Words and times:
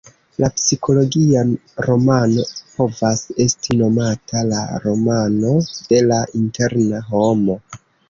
La 0.43 0.47
psikologia 0.53 1.43
romano 1.87 2.47
povas 2.77 3.23
esti 3.47 3.79
nomata 3.85 4.45
la 4.51 4.65
romano 4.89 5.57
de 5.71 6.05
la 6.11 6.23
"interna 6.45 7.09
homo". 7.15 7.63